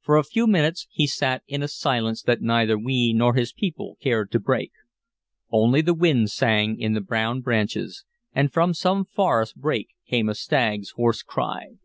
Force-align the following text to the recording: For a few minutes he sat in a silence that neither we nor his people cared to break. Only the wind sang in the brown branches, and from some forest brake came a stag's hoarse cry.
For 0.00 0.16
a 0.16 0.24
few 0.24 0.48
minutes 0.48 0.88
he 0.90 1.06
sat 1.06 1.44
in 1.46 1.62
a 1.62 1.68
silence 1.68 2.22
that 2.22 2.42
neither 2.42 2.76
we 2.76 3.12
nor 3.12 3.34
his 3.34 3.52
people 3.52 3.98
cared 4.00 4.32
to 4.32 4.40
break. 4.40 4.72
Only 5.48 5.80
the 5.80 5.94
wind 5.94 6.32
sang 6.32 6.80
in 6.80 6.94
the 6.94 7.00
brown 7.00 7.40
branches, 7.40 8.04
and 8.34 8.52
from 8.52 8.74
some 8.74 9.04
forest 9.04 9.54
brake 9.54 9.90
came 10.08 10.28
a 10.28 10.34
stag's 10.34 10.90
hoarse 10.96 11.22
cry. 11.22 11.76